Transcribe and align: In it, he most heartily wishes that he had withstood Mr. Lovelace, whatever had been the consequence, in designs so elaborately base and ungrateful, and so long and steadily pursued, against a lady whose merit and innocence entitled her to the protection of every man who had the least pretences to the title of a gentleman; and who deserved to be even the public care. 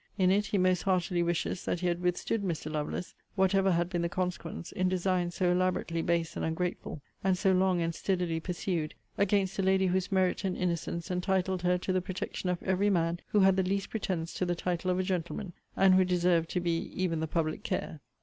In 0.17 0.31
it, 0.31 0.47
he 0.47 0.57
most 0.57 0.81
heartily 0.81 1.21
wishes 1.21 1.63
that 1.65 1.81
he 1.81 1.87
had 1.87 2.01
withstood 2.01 2.41
Mr. 2.41 2.71
Lovelace, 2.71 3.13
whatever 3.35 3.71
had 3.73 3.87
been 3.87 4.01
the 4.01 4.09
consequence, 4.09 4.71
in 4.71 4.89
designs 4.89 5.35
so 5.35 5.51
elaborately 5.51 6.01
base 6.01 6.35
and 6.35 6.43
ungrateful, 6.43 7.01
and 7.23 7.37
so 7.37 7.51
long 7.51 7.83
and 7.83 7.93
steadily 7.93 8.39
pursued, 8.39 8.95
against 9.15 9.59
a 9.59 9.61
lady 9.61 9.85
whose 9.85 10.11
merit 10.11 10.43
and 10.43 10.57
innocence 10.57 11.11
entitled 11.11 11.61
her 11.61 11.77
to 11.77 11.93
the 11.93 12.01
protection 12.01 12.49
of 12.49 12.63
every 12.63 12.89
man 12.89 13.19
who 13.27 13.41
had 13.41 13.55
the 13.57 13.61
least 13.61 13.91
pretences 13.91 14.33
to 14.39 14.43
the 14.43 14.55
title 14.55 14.89
of 14.89 14.97
a 14.97 15.03
gentleman; 15.03 15.53
and 15.75 15.93
who 15.93 16.03
deserved 16.03 16.49
to 16.49 16.59
be 16.59 16.91
even 16.99 17.19
the 17.19 17.27
public 17.27 17.61
care. 17.61 17.99